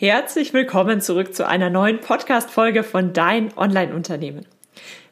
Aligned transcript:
Herzlich 0.00 0.52
willkommen 0.52 1.00
zurück 1.00 1.34
zu 1.34 1.44
einer 1.44 1.70
neuen 1.70 1.98
Podcast-Folge 1.98 2.84
von 2.84 3.12
Dein 3.12 3.50
Online-Unternehmen. 3.58 4.46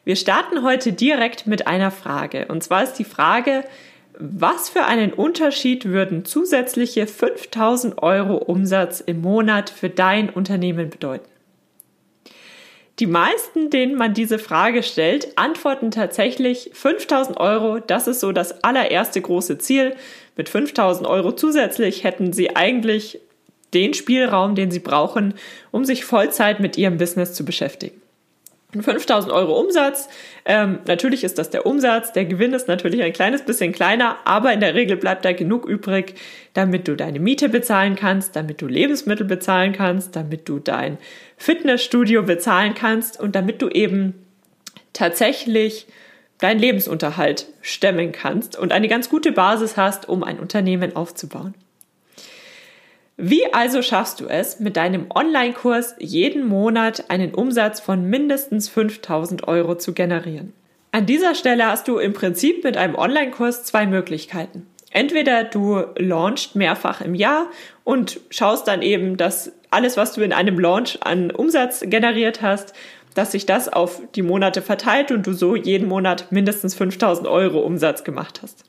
Wir 0.05 0.15
starten 0.15 0.63
heute 0.63 0.93
direkt 0.93 1.45
mit 1.45 1.67
einer 1.67 1.91
Frage. 1.91 2.45
Und 2.47 2.63
zwar 2.63 2.83
ist 2.83 2.93
die 2.93 3.03
Frage, 3.03 3.65
was 4.17 4.69
für 4.69 4.85
einen 4.85 5.11
Unterschied 5.11 5.83
würden 5.83 6.23
zusätzliche 6.23 7.05
5000 7.05 8.01
Euro 8.01 8.37
Umsatz 8.37 9.01
im 9.01 9.19
Monat 9.19 9.69
für 9.69 9.89
dein 9.89 10.29
Unternehmen 10.29 10.89
bedeuten? 10.89 11.29
Die 12.99 13.07
meisten, 13.07 13.69
denen 13.69 13.95
man 13.95 14.13
diese 14.13 14.39
Frage 14.39 14.83
stellt, 14.83 15.37
antworten 15.37 15.91
tatsächlich 15.91 16.69
5000 16.71 17.37
Euro. 17.41 17.79
Das 17.79 18.07
ist 18.07 18.21
so 18.21 18.31
das 18.31 18.63
allererste 18.63 19.19
große 19.19 19.57
Ziel. 19.57 19.97
Mit 20.37 20.47
5000 20.47 21.05
Euro 21.05 21.33
zusätzlich 21.33 22.05
hätten 22.05 22.31
sie 22.31 22.55
eigentlich 22.55 23.19
den 23.73 23.93
Spielraum, 23.93 24.55
den 24.55 24.71
sie 24.71 24.79
brauchen, 24.79 25.33
um 25.71 25.85
sich 25.85 26.05
Vollzeit 26.05 26.59
mit 26.59 26.77
ihrem 26.77 26.97
Business 26.97 27.33
zu 27.33 27.45
beschäftigen. 27.45 28.01
5000 28.73 29.31
Euro 29.31 29.57
Umsatz, 29.59 30.09
ähm, 30.45 30.79
natürlich 30.85 31.23
ist 31.23 31.37
das 31.37 31.49
der 31.49 31.65
Umsatz, 31.65 32.11
der 32.11 32.25
Gewinn 32.25 32.53
ist 32.53 32.67
natürlich 32.67 33.01
ein 33.01 33.13
kleines 33.13 33.43
bisschen 33.43 33.71
kleiner, 33.71 34.17
aber 34.25 34.51
in 34.51 34.59
der 34.59 34.75
Regel 34.75 34.97
bleibt 34.97 35.23
da 35.23 35.31
genug 35.31 35.65
übrig, 35.65 36.15
damit 36.53 36.87
du 36.87 36.95
deine 36.95 37.19
Miete 37.19 37.47
bezahlen 37.47 37.95
kannst, 37.95 38.35
damit 38.35 38.61
du 38.61 38.67
Lebensmittel 38.67 39.25
bezahlen 39.25 39.71
kannst, 39.71 40.17
damit 40.17 40.49
du 40.49 40.59
dein 40.59 40.97
Fitnessstudio 41.37 42.23
bezahlen 42.23 42.73
kannst 42.73 43.19
und 43.19 43.35
damit 43.35 43.61
du 43.61 43.69
eben 43.69 44.13
tatsächlich 44.91 45.87
deinen 46.39 46.59
Lebensunterhalt 46.59 47.47
stemmen 47.61 48.11
kannst 48.11 48.57
und 48.57 48.73
eine 48.73 48.89
ganz 48.89 49.09
gute 49.09 49.31
Basis 49.31 49.77
hast, 49.77 50.09
um 50.09 50.23
ein 50.23 50.39
Unternehmen 50.39 50.95
aufzubauen. 50.95 51.55
Wie 53.19 53.51
also 53.51 53.81
schaffst 53.81 54.19
du 54.19 54.27
es, 54.27 54.59
mit 54.59 54.77
deinem 54.77 55.07
Online-Kurs 55.13 55.95
jeden 55.97 56.47
Monat 56.47 57.09
einen 57.09 57.33
Umsatz 57.33 57.79
von 57.79 58.05
mindestens 58.05 58.69
5000 58.69 59.47
Euro 59.47 59.75
zu 59.75 59.93
generieren? 59.93 60.53
An 60.91 61.07
dieser 61.07 61.33
Stelle 61.33 61.65
hast 61.65 61.87
du 61.87 61.97
im 61.97 62.13
Prinzip 62.13 62.63
mit 62.63 62.77
einem 62.77 62.93
Online-Kurs 62.93 63.63
zwei 63.63 63.87
Möglichkeiten. 63.87 64.67
Entweder 64.91 65.43
du 65.43 65.83
launchst 65.97 66.55
mehrfach 66.55 67.01
im 67.01 67.15
Jahr 67.15 67.47
und 67.83 68.19
schaust 68.29 68.67
dann 68.67 68.83
eben, 68.83 69.17
dass 69.17 69.51
alles, 69.71 69.97
was 69.97 70.13
du 70.13 70.21
in 70.21 70.31
einem 70.31 70.59
Launch 70.59 70.99
an 71.01 71.31
Umsatz 71.31 71.81
generiert 71.81 72.43
hast, 72.43 72.73
dass 73.15 73.31
sich 73.31 73.47
das 73.47 73.67
auf 73.67 73.99
die 74.13 74.21
Monate 74.21 74.61
verteilt 74.61 75.11
und 75.11 75.25
du 75.25 75.33
so 75.33 75.55
jeden 75.55 75.87
Monat 75.87 76.31
mindestens 76.31 76.75
5000 76.75 77.27
Euro 77.27 77.61
Umsatz 77.61 78.03
gemacht 78.03 78.41
hast. 78.43 78.63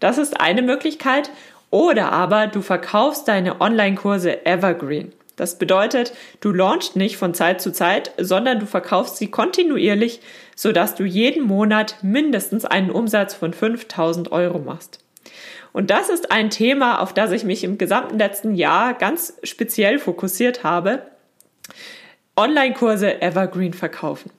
Das 0.00 0.16
ist 0.16 0.40
eine 0.40 0.62
Möglichkeit. 0.62 1.30
Oder 1.70 2.12
aber 2.12 2.48
du 2.48 2.62
verkaufst 2.62 3.28
deine 3.28 3.60
Online-Kurse 3.60 4.44
evergreen. 4.44 5.12
Das 5.36 5.56
bedeutet, 5.56 6.12
du 6.40 6.52
launchst 6.52 6.96
nicht 6.96 7.16
von 7.16 7.32
Zeit 7.32 7.62
zu 7.62 7.72
Zeit, 7.72 8.12
sondern 8.18 8.60
du 8.60 8.66
verkaufst 8.66 9.16
sie 9.16 9.30
kontinuierlich, 9.30 10.20
sodass 10.54 10.96
du 10.96 11.04
jeden 11.04 11.44
Monat 11.44 11.96
mindestens 12.02 12.66
einen 12.66 12.90
Umsatz 12.90 13.34
von 13.34 13.54
5000 13.54 14.32
Euro 14.32 14.58
machst. 14.58 14.98
Und 15.72 15.90
das 15.90 16.10
ist 16.10 16.30
ein 16.30 16.50
Thema, 16.50 17.00
auf 17.00 17.14
das 17.14 17.30
ich 17.30 17.44
mich 17.44 17.64
im 17.64 17.78
gesamten 17.78 18.18
letzten 18.18 18.54
Jahr 18.54 18.94
ganz 18.94 19.38
speziell 19.42 19.98
fokussiert 19.98 20.64
habe. 20.64 21.02
Online-Kurse 22.36 23.22
evergreen 23.22 23.72
verkaufen. 23.72 24.30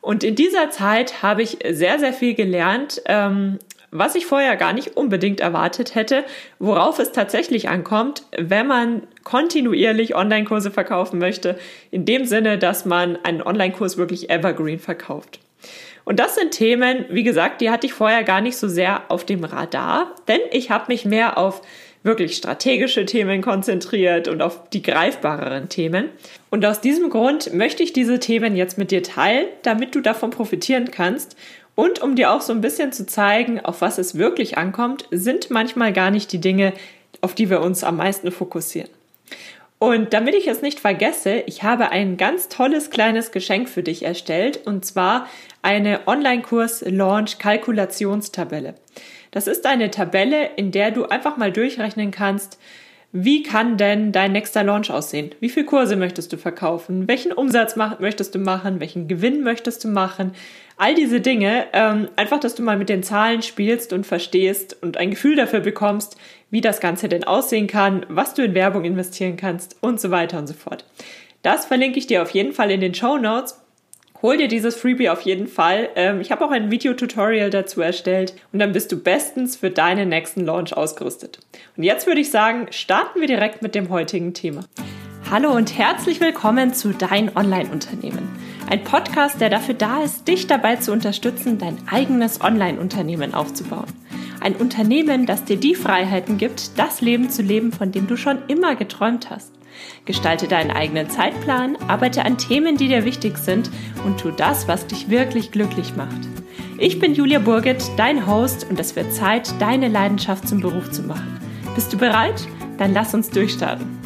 Und 0.00 0.24
in 0.24 0.36
dieser 0.36 0.70
Zeit 0.70 1.22
habe 1.22 1.42
ich 1.42 1.58
sehr, 1.68 1.98
sehr 1.98 2.12
viel 2.12 2.34
gelernt, 2.34 3.02
ähm, 3.06 3.58
was 3.90 4.14
ich 4.14 4.26
vorher 4.26 4.56
gar 4.56 4.72
nicht 4.72 4.96
unbedingt 4.96 5.40
erwartet 5.40 5.94
hätte, 5.94 6.24
worauf 6.58 6.98
es 6.98 7.12
tatsächlich 7.12 7.68
ankommt, 7.68 8.22
wenn 8.36 8.66
man 8.66 9.02
kontinuierlich 9.24 10.14
Online-Kurse 10.14 10.70
verkaufen 10.70 11.18
möchte, 11.18 11.58
in 11.90 12.04
dem 12.04 12.24
Sinne, 12.24 12.58
dass 12.58 12.84
man 12.84 13.18
einen 13.24 13.42
Online-Kurs 13.42 13.96
wirklich 13.96 14.30
evergreen 14.30 14.78
verkauft. 14.78 15.40
Und 16.04 16.18
das 16.20 16.36
sind 16.36 16.52
Themen, 16.52 17.04
wie 17.10 17.22
gesagt, 17.22 17.60
die 17.60 17.70
hatte 17.70 17.86
ich 17.86 17.92
vorher 17.92 18.24
gar 18.24 18.40
nicht 18.40 18.56
so 18.56 18.66
sehr 18.66 19.10
auf 19.10 19.26
dem 19.26 19.44
Radar, 19.44 20.14
denn 20.26 20.40
ich 20.52 20.70
habe 20.70 20.86
mich 20.88 21.04
mehr 21.04 21.36
auf 21.36 21.60
wirklich 22.02 22.36
strategische 22.36 23.04
Themen 23.04 23.42
konzentriert 23.42 24.28
und 24.28 24.40
auf 24.40 24.70
die 24.70 24.82
greifbareren 24.82 25.68
Themen. 25.68 26.08
Und 26.48 26.64
aus 26.64 26.80
diesem 26.80 27.10
Grund 27.10 27.52
möchte 27.52 27.82
ich 27.82 27.92
diese 27.92 28.20
Themen 28.20 28.56
jetzt 28.56 28.78
mit 28.78 28.90
dir 28.90 29.02
teilen, 29.02 29.48
damit 29.62 29.94
du 29.94 30.00
davon 30.00 30.30
profitieren 30.30 30.90
kannst 30.90 31.36
und 31.78 32.02
um 32.02 32.16
dir 32.16 32.32
auch 32.32 32.40
so 32.40 32.52
ein 32.52 32.60
bisschen 32.60 32.90
zu 32.90 33.06
zeigen, 33.06 33.60
auf 33.60 33.82
was 33.82 33.98
es 33.98 34.18
wirklich 34.18 34.58
ankommt, 34.58 35.06
sind 35.12 35.50
manchmal 35.50 35.92
gar 35.92 36.10
nicht 36.10 36.32
die 36.32 36.40
Dinge, 36.40 36.72
auf 37.20 37.36
die 37.36 37.50
wir 37.50 37.60
uns 37.60 37.84
am 37.84 37.98
meisten 37.98 38.32
fokussieren. 38.32 38.90
Und 39.78 40.12
damit 40.12 40.34
ich 40.34 40.48
es 40.48 40.60
nicht 40.60 40.80
vergesse, 40.80 41.44
ich 41.46 41.62
habe 41.62 41.90
ein 41.90 42.16
ganz 42.16 42.48
tolles 42.48 42.90
kleines 42.90 43.30
Geschenk 43.30 43.68
für 43.68 43.84
dich 43.84 44.04
erstellt 44.04 44.66
und 44.66 44.84
zwar 44.84 45.28
eine 45.62 46.00
Online-Kurs-Launch-Kalkulationstabelle. 46.08 48.74
Das 49.30 49.46
ist 49.46 49.64
eine 49.64 49.92
Tabelle, 49.92 50.50
in 50.56 50.72
der 50.72 50.90
du 50.90 51.04
einfach 51.04 51.36
mal 51.36 51.52
durchrechnen 51.52 52.10
kannst, 52.10 52.58
wie 53.12 53.42
kann 53.42 53.78
denn 53.78 54.12
dein 54.12 54.32
nächster 54.32 54.62
Launch 54.62 54.90
aussehen? 54.90 55.30
Wie 55.40 55.48
viele 55.48 55.64
Kurse 55.64 55.96
möchtest 55.96 56.30
du 56.32 56.36
verkaufen? 56.36 57.08
Welchen 57.08 57.32
Umsatz 57.32 57.74
möchtest 57.76 58.34
du 58.34 58.38
machen? 58.38 58.80
Welchen 58.80 59.08
Gewinn 59.08 59.42
möchtest 59.42 59.82
du 59.84 59.88
machen? 59.88 60.32
All 60.76 60.94
diese 60.94 61.20
Dinge, 61.20 61.66
ähm, 61.72 62.08
einfach, 62.16 62.38
dass 62.38 62.54
du 62.54 62.62
mal 62.62 62.76
mit 62.76 62.90
den 62.90 63.02
Zahlen 63.02 63.40
spielst 63.40 63.94
und 63.94 64.06
verstehst 64.06 64.76
und 64.82 64.98
ein 64.98 65.10
Gefühl 65.10 65.36
dafür 65.36 65.60
bekommst, 65.60 66.18
wie 66.50 66.60
das 66.60 66.80
Ganze 66.80 67.08
denn 67.08 67.24
aussehen 67.24 67.66
kann, 67.66 68.04
was 68.10 68.34
du 68.34 68.42
in 68.44 68.54
Werbung 68.54 68.84
investieren 68.84 69.36
kannst 69.36 69.76
und 69.80 70.00
so 70.00 70.10
weiter 70.10 70.38
und 70.38 70.46
so 70.46 70.54
fort. 70.54 70.84
Das 71.42 71.64
verlinke 71.64 71.98
ich 71.98 72.06
dir 72.06 72.20
auf 72.20 72.30
jeden 72.30 72.52
Fall 72.52 72.70
in 72.70 72.80
den 72.80 72.94
Show 72.94 73.16
Notes 73.16 73.58
Hol 74.20 74.36
dir 74.36 74.48
dieses 74.48 74.74
Freebie 74.74 75.10
auf 75.10 75.20
jeden 75.20 75.46
Fall. 75.46 75.90
Ähm, 75.94 76.20
ich 76.20 76.32
habe 76.32 76.44
auch 76.44 76.50
ein 76.50 76.72
Videotutorial 76.72 77.50
dazu 77.50 77.80
erstellt 77.80 78.34
und 78.52 78.58
dann 78.58 78.72
bist 78.72 78.90
du 78.90 78.96
bestens 78.96 79.54
für 79.54 79.70
deinen 79.70 80.08
nächsten 80.08 80.44
Launch 80.44 80.76
ausgerüstet. 80.76 81.38
Und 81.76 81.84
jetzt 81.84 82.08
würde 82.08 82.20
ich 82.20 82.32
sagen, 82.32 82.66
starten 82.70 83.20
wir 83.20 83.28
direkt 83.28 83.62
mit 83.62 83.76
dem 83.76 83.90
heutigen 83.90 84.34
Thema. 84.34 84.64
Hallo 85.30 85.52
und 85.52 85.78
herzlich 85.78 86.20
willkommen 86.20 86.74
zu 86.74 86.92
Dein 86.94 87.36
Online-Unternehmen. 87.36 88.28
Ein 88.68 88.82
Podcast, 88.82 89.40
der 89.40 89.50
dafür 89.50 89.74
da 89.74 90.02
ist, 90.02 90.26
dich 90.26 90.48
dabei 90.48 90.76
zu 90.76 90.90
unterstützen, 90.90 91.58
dein 91.58 91.78
eigenes 91.88 92.40
Online-Unternehmen 92.40 93.34
aufzubauen. 93.34 93.86
Ein 94.40 94.56
Unternehmen, 94.56 95.26
das 95.26 95.44
dir 95.44 95.58
die 95.58 95.76
Freiheiten 95.76 96.38
gibt, 96.38 96.76
das 96.76 97.00
Leben 97.00 97.30
zu 97.30 97.42
leben, 97.42 97.70
von 97.70 97.92
dem 97.92 98.08
du 98.08 98.16
schon 98.16 98.38
immer 98.48 98.74
geträumt 98.74 99.30
hast. 99.30 99.57
Gestalte 100.04 100.48
deinen 100.48 100.70
eigenen 100.70 101.10
Zeitplan, 101.10 101.76
arbeite 101.88 102.24
an 102.24 102.38
Themen, 102.38 102.76
die 102.76 102.88
dir 102.88 103.04
wichtig 103.04 103.38
sind 103.38 103.70
und 104.04 104.18
tu 104.18 104.30
das, 104.30 104.68
was 104.68 104.86
dich 104.86 105.10
wirklich 105.10 105.50
glücklich 105.50 105.96
macht. 105.96 106.28
Ich 106.78 106.98
bin 106.98 107.14
Julia 107.14 107.40
Burget, 107.40 107.82
dein 107.96 108.26
Host 108.26 108.66
und 108.70 108.78
es 108.78 108.94
wird 108.94 109.12
Zeit, 109.12 109.52
deine 109.60 109.88
Leidenschaft 109.88 110.46
zum 110.46 110.60
Beruf 110.60 110.90
zu 110.90 111.02
machen. 111.02 111.40
Bist 111.74 111.92
du 111.92 111.98
bereit? 111.98 112.46
Dann 112.78 112.94
lass 112.94 113.14
uns 113.14 113.30
durchstarten. 113.30 113.98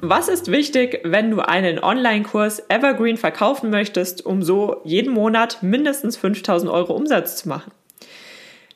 Was 0.00 0.28
ist 0.28 0.50
wichtig, 0.50 1.00
wenn 1.04 1.30
du 1.30 1.40
einen 1.40 1.78
Online-Kurs 1.78 2.64
Evergreen 2.68 3.16
verkaufen 3.16 3.70
möchtest, 3.70 4.26
um 4.26 4.42
so 4.42 4.82
jeden 4.84 5.14
Monat 5.14 5.62
mindestens 5.62 6.18
5000 6.18 6.70
Euro 6.70 6.92
Umsatz 6.92 7.36
zu 7.36 7.48
machen? 7.48 7.72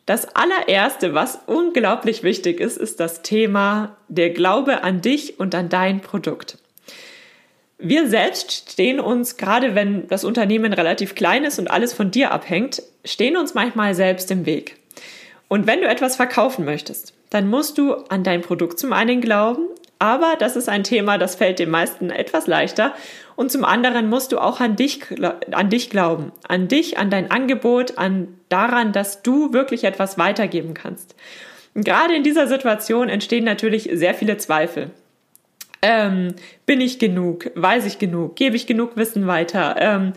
Das 0.08 0.26
allererste, 0.34 1.12
was 1.12 1.40
unglaublich 1.44 2.22
wichtig 2.22 2.60
ist, 2.60 2.78
ist 2.78 2.98
das 2.98 3.20
Thema 3.20 3.98
der 4.08 4.30
Glaube 4.30 4.82
an 4.82 5.02
dich 5.02 5.38
und 5.38 5.54
an 5.54 5.68
dein 5.68 6.00
Produkt. 6.00 6.56
Wir 7.76 8.08
selbst 8.08 8.70
stehen 8.70 9.00
uns, 9.00 9.36
gerade 9.36 9.74
wenn 9.74 10.08
das 10.08 10.24
Unternehmen 10.24 10.72
relativ 10.72 11.14
klein 11.14 11.44
ist 11.44 11.58
und 11.58 11.70
alles 11.70 11.92
von 11.92 12.10
dir 12.10 12.30
abhängt, 12.30 12.82
stehen 13.04 13.36
uns 13.36 13.52
manchmal 13.52 13.94
selbst 13.94 14.30
im 14.30 14.46
Weg. 14.46 14.78
Und 15.46 15.66
wenn 15.66 15.82
du 15.82 15.86
etwas 15.86 16.16
verkaufen 16.16 16.64
möchtest, 16.64 17.12
dann 17.28 17.46
musst 17.46 17.76
du 17.76 17.92
an 17.92 18.24
dein 18.24 18.40
Produkt 18.40 18.78
zum 18.78 18.94
einen 18.94 19.20
glauben, 19.20 19.66
aber 19.98 20.36
das 20.38 20.56
ist 20.56 20.68
ein 20.68 20.84
Thema, 20.84 21.18
das 21.18 21.34
fällt 21.34 21.58
den 21.58 21.70
meisten 21.70 22.10
etwas 22.10 22.46
leichter. 22.46 22.94
Und 23.36 23.50
zum 23.50 23.64
anderen 23.64 24.08
musst 24.08 24.32
du 24.32 24.38
auch 24.38 24.60
an 24.60 24.76
dich, 24.76 25.02
an 25.50 25.70
dich 25.70 25.90
glauben, 25.90 26.32
an 26.46 26.68
dich, 26.68 26.98
an 26.98 27.10
dein 27.10 27.30
Angebot, 27.30 27.98
an 27.98 28.28
daran, 28.48 28.92
dass 28.92 29.22
du 29.22 29.52
wirklich 29.52 29.84
etwas 29.84 30.18
weitergeben 30.18 30.74
kannst. 30.74 31.14
Und 31.74 31.84
gerade 31.84 32.14
in 32.14 32.22
dieser 32.22 32.46
Situation 32.46 33.08
entstehen 33.08 33.44
natürlich 33.44 33.88
sehr 33.92 34.14
viele 34.14 34.36
Zweifel. 34.36 34.90
Ähm, 35.82 36.34
bin 36.66 36.80
ich 36.80 36.98
genug? 36.98 37.50
Weiß 37.54 37.86
ich 37.86 37.98
genug? 37.98 38.36
Gebe 38.36 38.56
ich 38.56 38.66
genug 38.66 38.96
Wissen 38.96 39.26
weiter? 39.26 39.76
Ähm, 39.78 40.12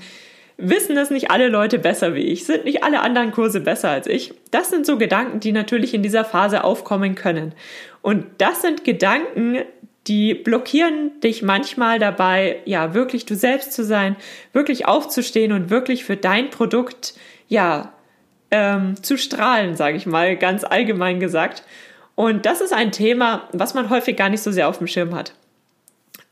wissen 0.61 0.95
das 0.95 1.09
nicht 1.09 1.31
alle 1.31 1.47
Leute 1.47 1.79
besser 1.79 2.15
wie 2.15 2.21
ich? 2.21 2.45
Sind 2.45 2.65
nicht 2.65 2.83
alle 2.83 3.01
anderen 3.01 3.31
Kurse 3.31 3.59
besser 3.59 3.89
als 3.89 4.07
ich? 4.07 4.33
Das 4.51 4.69
sind 4.69 4.85
so 4.85 4.97
Gedanken, 4.97 5.39
die 5.39 5.51
natürlich 5.51 5.93
in 5.93 6.03
dieser 6.03 6.25
Phase 6.25 6.63
aufkommen 6.63 7.15
können. 7.15 7.53
Und 8.01 8.25
das 8.37 8.61
sind 8.61 8.83
Gedanken, 8.83 9.59
die 10.07 10.33
blockieren 10.33 11.19
dich 11.21 11.43
manchmal 11.43 11.99
dabei, 11.99 12.59
ja, 12.65 12.93
wirklich 12.93 13.25
du 13.25 13.35
selbst 13.35 13.73
zu 13.73 13.83
sein, 13.83 14.15
wirklich 14.53 14.87
aufzustehen 14.87 15.51
und 15.51 15.69
wirklich 15.69 16.03
für 16.03 16.17
dein 16.17 16.49
Produkt, 16.49 17.13
ja, 17.47 17.93
ähm, 18.49 19.01
zu 19.01 19.17
strahlen, 19.17 19.75
sage 19.75 19.97
ich 19.97 20.05
mal, 20.05 20.35
ganz 20.35 20.63
allgemein 20.63 21.19
gesagt. 21.19 21.63
Und 22.15 22.45
das 22.45 22.61
ist 22.61 22.73
ein 22.73 22.91
Thema, 22.91 23.47
was 23.53 23.73
man 23.73 23.89
häufig 23.89 24.17
gar 24.17 24.29
nicht 24.29 24.41
so 24.41 24.51
sehr 24.51 24.67
auf 24.67 24.79
dem 24.79 24.87
Schirm 24.87 25.15
hat. 25.15 25.33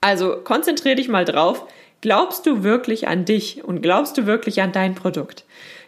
Also 0.01 0.37
konzentriere 0.43 0.95
dich 0.95 1.07
mal 1.07 1.25
drauf, 1.25 1.65
glaubst 2.01 2.45
du 2.45 2.63
wirklich 2.63 3.07
an 3.07 3.25
dich 3.25 3.63
und 3.63 3.81
glaubst 3.81 4.17
du 4.17 4.25
wirklich 4.25 4.61
an 4.61 4.71
dein 4.71 4.95
Produkt? 4.95 5.45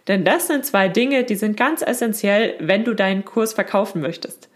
Denn 0.07 0.25
das 0.25 0.47
sind 0.47 0.65
zwei 0.65 0.87
Dinge, 0.87 1.23
die 1.23 1.35
sind 1.35 1.57
ganz 1.57 1.81
essentiell, 1.81 2.55
wenn 2.59 2.83
du 2.83 2.93
deinen 2.93 3.23
Kurs 3.23 3.53
verkaufen 3.53 4.01
möchtest. 4.01 4.49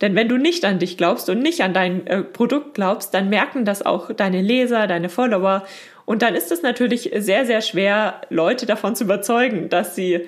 Denn 0.00 0.14
wenn 0.14 0.28
du 0.28 0.36
nicht 0.36 0.64
an 0.64 0.78
dich 0.78 0.96
glaubst 0.96 1.28
und 1.28 1.40
nicht 1.40 1.62
an 1.62 1.74
dein 1.74 2.06
äh, 2.06 2.22
Produkt 2.22 2.74
glaubst, 2.74 3.14
dann 3.14 3.28
merken 3.28 3.64
das 3.64 3.84
auch 3.84 4.12
deine 4.12 4.42
Leser, 4.42 4.86
deine 4.86 5.08
Follower. 5.08 5.64
Und 6.04 6.22
dann 6.22 6.34
ist 6.34 6.52
es 6.52 6.62
natürlich 6.62 7.10
sehr, 7.16 7.46
sehr 7.46 7.62
schwer, 7.62 8.20
Leute 8.30 8.66
davon 8.66 8.94
zu 8.94 9.04
überzeugen, 9.04 9.68
dass 9.68 9.96
sie, 9.96 10.26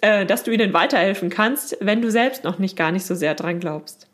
äh, 0.00 0.24
dass 0.24 0.42
du 0.42 0.50
ihnen 0.50 0.72
weiterhelfen 0.72 1.28
kannst, 1.28 1.76
wenn 1.80 2.00
du 2.00 2.10
selbst 2.10 2.44
noch 2.44 2.58
nicht 2.58 2.76
gar 2.76 2.92
nicht 2.92 3.04
so 3.04 3.14
sehr 3.14 3.34
dran 3.34 3.60
glaubst. 3.60 4.06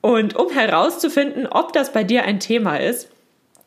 Und 0.00 0.36
um 0.36 0.50
herauszufinden, 0.50 1.46
ob 1.46 1.72
das 1.72 1.92
bei 1.92 2.04
dir 2.04 2.24
ein 2.24 2.40
Thema 2.40 2.76
ist, 2.76 3.08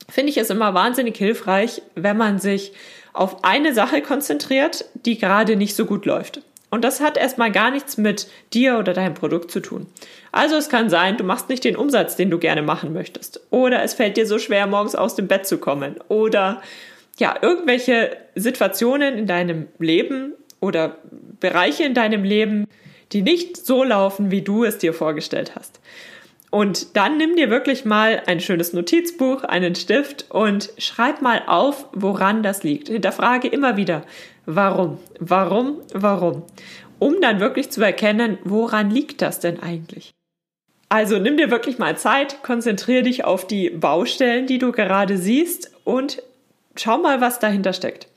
finde 0.09 0.31
ich 0.31 0.37
es 0.37 0.49
immer 0.49 0.73
wahnsinnig 0.73 1.17
hilfreich, 1.17 1.81
wenn 1.95 2.17
man 2.17 2.39
sich 2.39 2.73
auf 3.13 3.43
eine 3.43 3.73
Sache 3.73 4.01
konzentriert, 4.01 4.85
die 4.93 5.17
gerade 5.17 5.55
nicht 5.55 5.75
so 5.75 5.85
gut 5.85 6.05
läuft. 6.05 6.41
Und 6.69 6.83
das 6.83 6.99
hat 6.99 7.15
erstmal 7.15 7.51
gar 7.51 7.71
nichts 7.71 7.97
mit 7.97 8.27
dir 8.53 8.77
oder 8.77 8.93
deinem 8.93 9.13
Produkt 9.13 9.51
zu 9.51 9.61
tun. 9.61 9.87
Also 10.31 10.57
es 10.57 10.67
kann 10.67 10.89
sein, 10.89 11.15
du 11.15 11.23
machst 11.23 11.47
nicht 11.47 11.63
den 11.63 11.77
Umsatz, 11.77 12.17
den 12.17 12.29
du 12.29 12.37
gerne 12.37 12.61
machen 12.61 12.91
möchtest. 12.91 13.39
Oder 13.49 13.83
es 13.83 13.93
fällt 13.93 14.17
dir 14.17 14.27
so 14.27 14.39
schwer, 14.39 14.67
morgens 14.67 14.95
aus 14.95 15.15
dem 15.15 15.27
Bett 15.27 15.47
zu 15.47 15.57
kommen. 15.57 15.95
Oder 16.09 16.61
ja, 17.17 17.35
irgendwelche 17.41 18.17
Situationen 18.35 19.17
in 19.17 19.27
deinem 19.27 19.67
Leben 19.79 20.33
oder 20.59 20.97
Bereiche 21.39 21.83
in 21.83 21.93
deinem 21.93 22.23
Leben, 22.23 22.65
die 23.13 23.21
nicht 23.21 23.55
so 23.55 23.83
laufen, 23.83 24.31
wie 24.31 24.41
du 24.41 24.65
es 24.65 24.77
dir 24.77 24.93
vorgestellt 24.93 25.53
hast. 25.55 25.79
Und 26.55 26.95
dann 26.95 27.17
nimm 27.17 27.35
dir 27.35 27.49
wirklich 27.49 27.83
mal 27.83 28.23
ein 28.27 28.39
schönes 28.39 28.71
Notizbuch, 28.71 29.43
einen 29.43 29.75
Stift 29.75 30.27
und 30.31 30.71
schreib 30.77 31.21
mal 31.21 31.41
auf, 31.47 31.89
woran 31.91 32.43
das 32.43 32.63
liegt. 32.63 32.87
Hinterfrage 32.87 33.49
immer 33.49 33.75
wieder, 33.75 34.05
warum, 34.45 34.97
warum, 35.19 35.81
warum, 35.93 36.43
um 36.97 37.19
dann 37.19 37.41
wirklich 37.41 37.71
zu 37.71 37.81
erkennen, 37.83 38.37
woran 38.45 38.89
liegt 38.89 39.21
das 39.21 39.41
denn 39.41 39.61
eigentlich? 39.61 40.13
Also 40.87 41.19
nimm 41.19 41.35
dir 41.35 41.51
wirklich 41.51 41.77
mal 41.77 41.97
Zeit, 41.97 42.41
konzentriere 42.41 43.03
dich 43.03 43.25
auf 43.25 43.45
die 43.45 43.69
Baustellen, 43.69 44.47
die 44.47 44.57
du 44.57 44.71
gerade 44.71 45.17
siehst 45.17 45.73
und 45.83 46.23
schau 46.77 46.99
mal, 46.99 47.19
was 47.19 47.39
dahinter 47.39 47.73
steckt. 47.73 48.07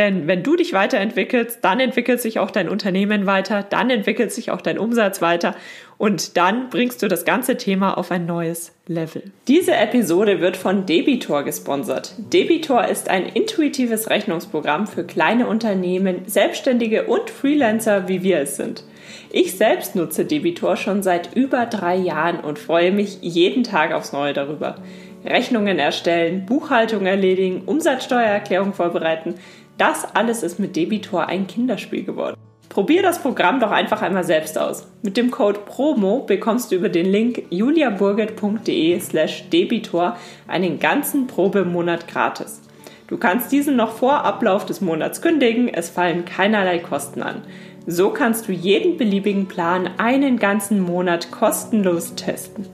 Denn 0.00 0.26
wenn 0.26 0.42
du 0.42 0.56
dich 0.56 0.72
weiterentwickelst, 0.72 1.58
dann 1.60 1.78
entwickelt 1.78 2.22
sich 2.22 2.38
auch 2.38 2.50
dein 2.50 2.70
Unternehmen 2.70 3.26
weiter, 3.26 3.62
dann 3.62 3.90
entwickelt 3.90 4.32
sich 4.32 4.50
auch 4.50 4.62
dein 4.62 4.78
Umsatz 4.78 5.20
weiter 5.20 5.54
und 5.98 6.38
dann 6.38 6.70
bringst 6.70 7.02
du 7.02 7.08
das 7.08 7.26
ganze 7.26 7.58
Thema 7.58 7.98
auf 7.98 8.10
ein 8.10 8.24
neues 8.24 8.72
Level. 8.86 9.24
Diese 9.46 9.76
Episode 9.76 10.40
wird 10.40 10.56
von 10.56 10.86
Debitor 10.86 11.42
gesponsert. 11.42 12.14
Debitor 12.16 12.86
ist 12.86 13.10
ein 13.10 13.26
intuitives 13.26 14.08
Rechnungsprogramm 14.08 14.86
für 14.86 15.04
kleine 15.04 15.46
Unternehmen, 15.46 16.22
Selbstständige 16.24 17.04
und 17.04 17.28
Freelancer, 17.28 18.08
wie 18.08 18.22
wir 18.22 18.38
es 18.38 18.56
sind. 18.56 18.84
Ich 19.30 19.58
selbst 19.58 19.96
nutze 19.96 20.24
Debitor 20.24 20.78
schon 20.78 21.02
seit 21.02 21.36
über 21.36 21.66
drei 21.66 21.96
Jahren 21.96 22.40
und 22.40 22.58
freue 22.58 22.90
mich 22.90 23.18
jeden 23.20 23.64
Tag 23.64 23.92
aufs 23.92 24.14
Neue 24.14 24.32
darüber. 24.32 24.76
Rechnungen 25.24 25.78
erstellen, 25.78 26.46
Buchhaltung 26.46 27.04
erledigen, 27.04 27.62
Umsatzsteuererklärung 27.66 28.72
vorbereiten, 28.72 29.34
das 29.80 30.14
alles 30.14 30.42
ist 30.42 30.58
mit 30.58 30.76
Debitor 30.76 31.26
ein 31.26 31.46
Kinderspiel 31.46 32.04
geworden. 32.04 32.36
Probier 32.68 33.02
das 33.02 33.20
Programm 33.20 33.58
doch 33.58 33.70
einfach 33.70 34.02
einmal 34.02 34.24
selbst 34.24 34.58
aus. 34.58 34.86
Mit 35.02 35.16
dem 35.16 35.30
Code 35.30 35.60
PROMO 35.64 36.20
bekommst 36.20 36.70
du 36.70 36.76
über 36.76 36.88
den 36.88 37.10
Link 37.10 37.44
juliaburget.de 37.50 39.00
slash 39.00 39.48
debitor 39.48 40.16
einen 40.46 40.78
ganzen 40.78 41.26
Probemonat 41.26 42.06
gratis. 42.06 42.60
Du 43.08 43.16
kannst 43.16 43.50
diesen 43.50 43.74
noch 43.74 43.92
vor 43.92 44.24
Ablauf 44.24 44.66
des 44.66 44.80
Monats 44.80 45.20
kündigen, 45.20 45.68
es 45.68 45.88
fallen 45.88 46.24
keinerlei 46.24 46.78
Kosten 46.78 47.22
an. 47.22 47.42
So 47.86 48.10
kannst 48.10 48.46
du 48.46 48.52
jeden 48.52 48.98
beliebigen 48.98 49.48
Plan 49.48 49.90
einen 49.98 50.38
ganzen 50.38 50.78
Monat 50.78 51.32
kostenlos 51.32 52.14
testen. 52.14 52.66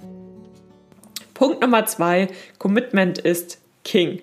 Punkt 1.32 1.62
Nummer 1.62 1.86
zwei, 1.86 2.28
Commitment 2.58 3.18
ist 3.18 3.60
King. 3.84 4.20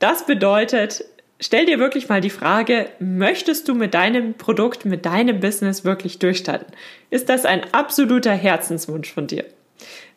Das 0.00 0.26
bedeutet, 0.26 1.06
stell 1.40 1.66
dir 1.66 1.78
wirklich 1.78 2.08
mal 2.08 2.20
die 2.20 2.30
Frage, 2.30 2.88
möchtest 2.98 3.68
du 3.68 3.74
mit 3.74 3.94
deinem 3.94 4.34
Produkt, 4.34 4.84
mit 4.84 5.06
deinem 5.06 5.40
Business 5.40 5.84
wirklich 5.84 6.18
durchstarten? 6.18 6.68
Ist 7.10 7.28
das 7.28 7.44
ein 7.44 7.62
absoluter 7.72 8.32
Herzenswunsch 8.32 9.12
von 9.12 9.26
dir? 9.26 9.44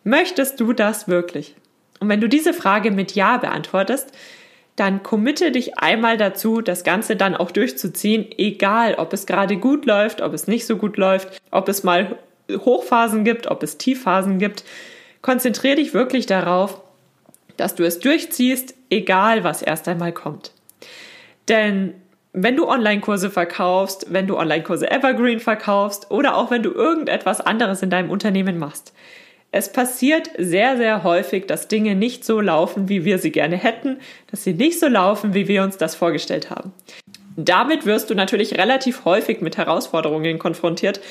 Möchtest 0.04 0.60
du 0.60 0.74
das 0.74 1.07
wirklich? 1.07 1.56
Und 2.00 2.10
wenn 2.10 2.21
du 2.21 2.30
diese 2.30 2.54
Frage 2.54 2.92
mit 2.92 3.13
Ja 3.13 3.38
beantwortest, 3.38 4.12
dann 4.75 5.04
committe 5.04 5.51
dich 5.51 5.77
einmal 5.77 6.16
dazu, 6.16 6.62
das 6.62 6.86
Ganze 6.86 7.18
dann 7.18 7.36
auch 7.36 7.51
durchzuziehen, 7.51 8.27
egal 8.38 8.95
ob 8.95 9.12
es 9.12 9.25
gerade 9.25 9.57
gut 9.57 9.86
läuft, 9.86 10.22
ob 10.22 10.33
es 10.33 10.48
nicht 10.48 10.65
so 10.65 10.77
gut 10.77 10.95
läuft, 10.95 11.42
ob 11.51 11.68
es 11.68 11.83
mal 11.83 12.18
Hochphasen 12.50 13.25
gibt, 13.25 13.48
ob 13.48 13.62
es 13.62 13.77
Tiefphasen 13.77 14.39
gibt. 14.39 14.63
Konzentriere 15.22 15.75
dich 15.75 15.94
wirklich 15.94 16.27
darauf, 16.27 16.81
dass 17.57 17.75
du 17.75 17.83
es 17.83 18.00
durchziehst, 18.00 18.74
egal 18.89 19.44
was 19.44 19.62
erst 19.62 19.89
einmal 19.89 20.13
kommt. 20.13 20.54
Denn 21.50 21.96
wenn 22.31 22.56
du 22.56 22.68
Online-Kurse 22.68 23.31
verkaufst, 23.31 24.06
wenn 24.10 24.28
du 24.28 24.38
Online-Kurse 24.38 24.90
Evergreen 24.90 25.40
verkaufst 25.40 26.12
oder 26.12 26.38
auch 26.38 26.51
wenn 26.51 26.62
du 26.62 26.72
irgendetwas 26.72 27.42
anderes 27.42 27.81
in 27.81 27.90
deinem 27.90 28.12
Unternehmen 28.12 28.60
machst, 28.60 28.94
es 29.51 29.72
passiert 29.72 30.30
sehr, 30.38 30.78
sehr 30.78 31.04
häufig, 31.04 31.48
dass 31.48 31.68
Dinge 31.68 31.96
nicht 31.96 32.24
so 32.24 32.40
laufen, 32.40 32.88
wie 32.88 33.04
wir 33.04 33.18
sie 33.18 33.31
gerne 33.31 33.57
hätten, 33.57 33.98
dass 34.30 34.44
sie 34.44 34.54
nicht 34.54 34.80
so 34.80 34.88
laufen, 34.88 35.34
wie 35.34 35.48
wir 35.48 35.63
uns 35.63 35.78
das 35.78 35.96
vorgestellt 35.96 36.51
haben. 36.51 36.72
Damit 37.36 37.88
wirst 37.88 38.12
du 38.12 38.16
natürlich 38.16 38.60
relativ 38.60 39.06
häufig 39.06 39.42
mit 39.42 39.57
Herausforderungen 39.57 40.38
konfrontiert 40.38 41.01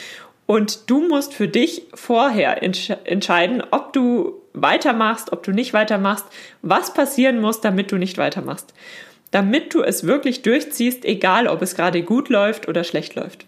und 0.46 0.88
du 0.88 1.00
musst 1.08 1.34
für 1.34 1.48
dich 1.48 1.82
vorher 1.94 2.62
entsch 2.62 2.92
entscheiden, 3.04 3.62
ob 3.72 3.92
du 3.92 4.34
weitermachst, 4.52 5.32
ob 5.32 5.42
du 5.42 5.50
nicht 5.50 5.72
weitermachst, 5.72 6.26
was 6.62 6.94
passieren 6.94 7.40
muss, 7.40 7.60
damit 7.60 7.90
du 7.90 7.96
nicht 7.96 8.18
weitermachst 8.18 8.72
damit 9.30 9.74
du 9.74 9.82
es 9.82 10.06
wirklich 10.06 10.42
durchziehst, 10.42 11.04
egal 11.04 11.46
ob 11.46 11.62
es 11.62 11.74
gerade 11.74 12.02
gut 12.02 12.28
läuft 12.28 12.68
oder 12.68 12.84
schlecht 12.84 13.14
läuft. 13.14 13.44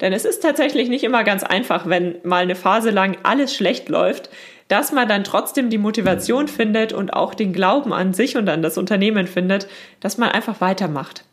Denn 0.00 0.12
es 0.12 0.24
ist 0.24 0.42
tatsächlich 0.42 0.88
nicht 0.88 1.04
immer 1.04 1.24
ganz 1.24 1.42
einfach, 1.42 1.88
wenn 1.88 2.16
mal 2.22 2.42
eine 2.42 2.54
Phase 2.54 2.90
lang 2.90 3.16
alles 3.22 3.54
schlecht 3.54 3.88
läuft, 3.88 4.28
dass 4.68 4.92
man 4.92 5.08
dann 5.08 5.24
trotzdem 5.24 5.70
die 5.70 5.78
Motivation 5.78 6.48
findet 6.48 6.92
und 6.92 7.12
auch 7.12 7.34
den 7.34 7.52
Glauben 7.52 7.92
an 7.92 8.14
sich 8.14 8.36
und 8.36 8.48
an 8.48 8.62
das 8.62 8.78
Unternehmen 8.78 9.26
findet, 9.26 9.68
dass 10.00 10.18
man 10.18 10.30
einfach 10.30 10.60
weitermacht. 10.60 11.24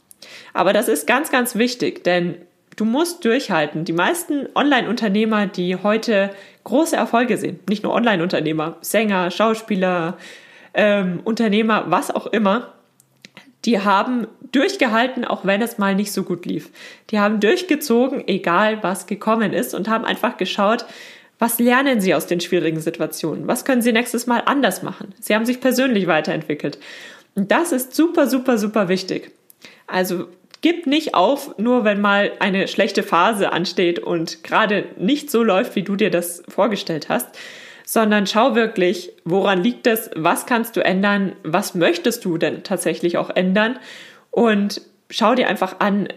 Aber 0.53 0.74
das 0.74 0.88
ist 0.88 1.07
ganz, 1.07 1.31
ganz 1.31 1.55
wichtig, 1.55 2.03
denn 2.03 2.36
du 2.75 2.86
musst 2.86 3.24
durchhalten. 3.25 3.86
Die 3.86 3.93
meisten 3.93 4.48
Online-Unternehmer, 4.55 5.48
die 5.48 5.77
heute 5.77 6.31
große 6.63 6.95
Erfolge 6.95 7.38
sehen, 7.38 7.60
nicht 7.69 7.83
nur 7.83 7.93
Online-Unternehmer, 7.93 8.77
Sänger, 8.81 9.31
Schauspieler, 9.31 10.17
ähm, 10.74 11.21
Unternehmer, 11.24 11.86
was 11.88 12.12
auch 12.12 12.27
immer, 12.27 12.74
die 13.65 13.80
haben 13.80 14.27
durchgehalten, 14.51 15.25
auch 15.25 15.46
wenn 15.46 15.62
es 15.62 15.77
mal 15.77 15.96
nicht 15.96 16.12
so 16.12 16.24
gut 16.24 16.46
lief. 16.46 16.70
Die 17.10 17.20
haben 17.20 17.39
durchgezogen, 17.39 18.27
egal 18.27 18.82
was 18.82 19.08
gekommen 19.08 19.53
ist 19.53 19.74
und 19.74 19.88
haben 19.88 20.06
einfach 20.06 20.38
geschaut, 20.38 20.86
was 21.39 21.58
lernen 21.58 22.01
sie 22.01 22.13
aus 22.13 22.27
den 22.27 22.39
schwierigen 22.39 22.80
Situationen? 22.80 23.48
Was 23.48 23.65
können 23.65 23.82
sie 23.82 23.91
nächstes 23.91 24.27
Mal 24.27 24.44
anders 24.46 24.84
machen? 24.84 25.13
Sie 25.20 25.34
haben 25.34 25.46
sich 25.46 25.60
persönlich 25.60 26.06
weiterentwickelt. 26.06 26.77
Und 27.34 27.51
das 27.51 27.72
ist 27.72 27.96
super, 27.96 28.27
super, 28.27 28.58
super 28.58 28.89
wichtig. 28.89 29.32
Also 29.88 30.27
gib 30.62 30.86
nicht 30.86 31.15
auf, 31.15 31.58
nur 31.58 31.84
wenn 31.84 32.00
mal 32.00 32.32
eine 32.39 32.68
schlechte 32.68 33.03
Phase 33.03 33.51
ansteht 33.51 34.00
und 34.00 34.44
gerade 34.44 34.86
nicht 34.98 35.32
so 35.32 35.44
läuft, 35.44 35.75
wie 35.75 35.84
du 35.84 35.96
dir 35.96 36.12
das 36.12 36.44
vorgestellt 36.48 37.10
hast, 37.10 37.27
sondern 37.91 38.25
schau 38.25 38.55
wirklich, 38.55 39.12
woran 39.25 39.62
liegt 39.62 39.86
es, 39.86 40.10
was 40.15 40.45
kannst 40.45 40.77
du 40.77 40.81
ändern, 40.81 41.33
was 41.43 41.75
möchtest 41.75 42.24
du 42.24 42.38
denn 42.38 42.63
tatsächlich 42.63 43.17
auch 43.17 43.29
ändern 43.29 43.79
und 44.29 44.79
schau 45.10 45.36
dir 45.36 45.50
einfach 45.50 45.81
an, 45.81 46.07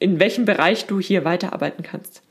in 0.00 0.18
welchem 0.18 0.44
Bereich 0.44 0.86
du 0.86 0.98
hier 0.98 1.24
weiterarbeiten 1.24 1.84
kannst. 1.84 2.24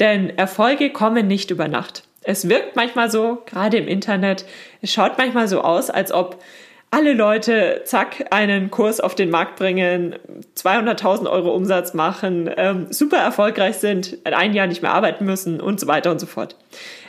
Denn 0.00 0.36
Erfolge 0.36 0.90
kommen 0.90 1.28
nicht 1.28 1.52
über 1.52 1.68
Nacht. 1.68 2.08
Es 2.24 2.48
wirkt 2.48 2.74
manchmal 2.74 3.08
so, 3.08 3.40
gerade 3.46 3.76
im 3.76 3.86
Internet, 3.86 4.46
es 4.82 4.92
schaut 4.92 5.16
manchmal 5.16 5.46
so 5.46 5.60
aus, 5.60 5.88
als 5.88 6.10
ob 6.10 6.42
alle 6.90 7.12
Leute, 7.12 7.82
zack, 7.84 8.26
einen 8.30 8.68
Kurs 8.72 8.98
auf 8.98 9.14
den 9.14 9.30
Markt 9.30 9.56
bringen, 9.56 10.16
200.000 10.56 11.30
Euro 11.30 11.54
Umsatz 11.54 11.94
machen, 11.94 12.50
ähm, 12.56 12.88
super 12.90 13.18
erfolgreich 13.18 13.76
sind, 13.76 14.18
ein 14.24 14.54
Jahr 14.54 14.66
nicht 14.66 14.82
mehr 14.82 14.92
arbeiten 14.92 15.24
müssen 15.24 15.60
und 15.60 15.78
so 15.78 15.86
weiter 15.86 16.10
und 16.10 16.18
so 16.18 16.26
fort. 16.26 16.56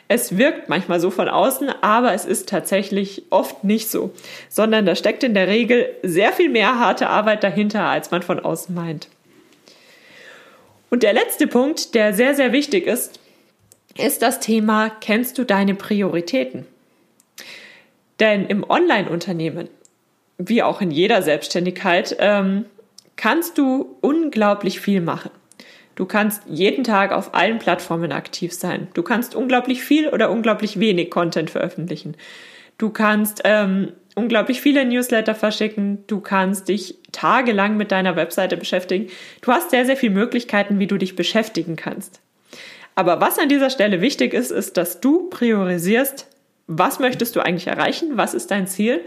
Es 0.08 0.38
wirkt 0.38 0.70
manchmal 0.70 1.00
so 1.00 1.10
von 1.10 1.28
außen, 1.28 1.70
aber 1.82 2.14
es 2.14 2.26
ist 2.26 2.48
tatsächlich 2.48 3.24
oft 3.32 3.64
nicht 3.64 3.90
so, 3.90 4.14
sondern 4.50 4.86
da 4.86 4.96
steckt 4.96 5.24
in 5.24 5.34
der 5.34 5.48
Regel 5.48 5.90
sehr 6.04 6.32
viel 6.32 6.50
mehr 6.50 6.80
harte 6.80 7.10
Arbeit 7.10 7.44
dahinter, 7.44 7.86
als 7.86 8.12
man 8.12 8.22
von 8.22 8.40
außen 8.40 8.74
meint. 8.76 9.08
Und 10.92 11.02
der 11.02 11.14
letzte 11.14 11.48
Punkt, 11.48 11.96
der 11.96 12.14
sehr, 12.14 12.36
sehr 12.36 12.52
wichtig 12.52 12.86
ist, 12.86 13.20
ist 13.98 14.22
das 14.22 14.40
Thema, 14.40 14.90
kennst 14.90 15.38
du 15.38 15.44
deine 15.44 15.74
Prioritäten? 15.74 16.68
Denn 18.20 18.46
im 18.48 18.64
Online-Unternehmen, 18.70 19.70
wie 20.38 20.62
auch 20.62 20.82
in 20.82 20.92
jeder 20.92 21.22
Selbstständigkeit, 21.22 22.16
ähm, 22.20 22.66
kannst 23.16 23.58
du 23.58 23.98
unglaublich 24.02 24.80
viel 24.80 25.02
machen. 25.02 25.32
Du 25.96 26.06
kannst 26.06 26.44
jeden 26.48 26.84
Tag 26.84 27.12
auf 27.12 27.34
allen 27.34 27.58
Plattformen 27.58 28.12
aktiv 28.12 28.54
sein. 28.54 28.88
Du 28.94 29.02
kannst 29.02 29.34
unglaublich 29.34 29.82
viel 29.82 30.10
oder 30.10 30.30
unglaublich 30.30 30.80
wenig 30.80 31.10
Content 31.10 31.50
veröffentlichen. 31.50 32.16
Du 32.78 32.90
kannst 32.90 33.42
ähm, 33.46 33.94
unglaublich 34.16 34.60
viele 34.60 34.84
Newsletter 34.86 35.36
verschicken. 35.36 36.04
Du 36.08 36.20
kannst 36.20 36.68
dich 36.68 36.98
tagelang 37.14 37.78
mit 37.78 37.92
deiner 37.92 38.18
Webseite 38.18 38.58
beschäftigen. 38.58 39.08
Du 39.42 39.52
hast 39.52 39.72
sehr, 39.72 39.86
sehr 39.86 39.96
viele 39.96 40.14
Möglichkeiten, 40.14 40.80
wie 40.80 40.88
du 40.88 40.98
dich 40.98 41.16
beschäftigen 41.16 41.78
kannst. 41.78 42.20
Aber 42.96 43.22
was 43.22 43.40
an 43.40 43.50
dieser 43.50 43.70
Stelle 43.70 44.02
wichtig 44.02 44.34
ist, 44.34 44.52
ist, 44.52 44.78
dass 44.78 45.00
du 45.00 45.30
priorisierst, 45.30 46.28
was 46.68 47.00
möchtest 47.00 47.36
du 47.36 47.42
eigentlich 47.42 47.68
erreichen, 47.68 48.12
was 48.16 48.34
ist 48.34 48.52
dein 48.52 48.68
Ziel 48.68 49.02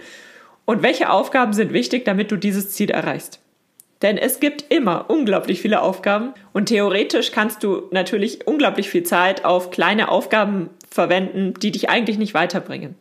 und 0.64 0.83
welche 0.83 1.11
Aufgaben 1.11 1.54
sind 1.54 1.73
wichtig, 1.73 2.04
damit 2.04 2.30
du 2.30 2.37
dieses 2.37 2.71
Ziel 2.71 2.90
erreichst. 2.90 3.40
Denn 4.02 4.17
es 4.17 4.38
gibt 4.38 4.73
immer 4.73 5.07
unglaublich 5.09 5.61
viele 5.61 5.83
Aufgaben 5.83 6.33
und 6.52 6.67
theoretisch 6.67 7.33
kannst 7.33 7.64
du 7.64 7.88
natürlich 7.90 8.47
unglaublich 8.47 8.88
viel 8.88 9.02
Zeit 9.02 9.45
auf 9.45 9.71
kleine 9.71 10.09
Aufgaben 10.09 10.71
verwenden, 10.90 11.55
die 11.55 11.73
dich 11.73 11.90
eigentlich 11.90 12.19
nicht 12.19 12.35
weiterbringen. 12.35 12.95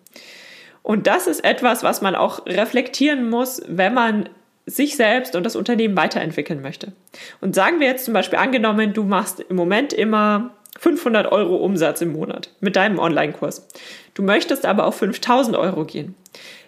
Und 0.81 1.05
das 1.05 1.27
ist 1.27 1.43
etwas, 1.43 1.83
was 1.83 2.01
man 2.01 2.15
auch 2.15 2.45
reflektieren 2.45 3.29
muss, 3.29 3.61
wenn 3.67 3.93
man 3.93 4.29
sich 4.65 4.95
selbst 4.95 5.35
und 5.35 5.43
das 5.43 5.55
Unternehmen 5.55 5.95
weiterentwickeln 5.95 6.61
möchte. 6.61 6.93
Und 7.41 7.55
sagen 7.55 7.79
wir 7.79 7.87
jetzt 7.87 8.05
zum 8.05 8.13
Beispiel 8.13 8.39
angenommen, 8.39 8.93
du 8.93 9.03
machst 9.03 9.39
im 9.39 9.55
Moment 9.55 9.93
immer 9.93 10.51
500 10.79 11.31
Euro 11.31 11.57
Umsatz 11.57 12.01
im 12.01 12.13
Monat 12.13 12.51
mit 12.59 12.75
deinem 12.75 12.99
Online-Kurs. 12.99 13.67
Du 14.13 14.23
möchtest 14.23 14.65
aber 14.65 14.85
auf 14.85 14.97
5000 14.97 15.55
Euro 15.57 15.85
gehen 15.85 16.15